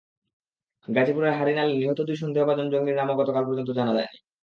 গাজীপুরের 0.87 1.37
হাঁড়িনালে 1.37 1.73
নিহত 1.73 1.99
দুই 2.07 2.17
সন্দেহভাজন 2.21 2.67
জঙ্গির 2.69 2.97
নামও 2.99 3.19
গতকাল 3.21 3.43
পর্যন্ত 3.47 3.69
জানা 3.77 3.93
যায়নি। 3.97 4.17